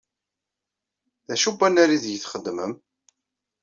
[1.27, 2.73] D acu n wannar ideg txeddmem?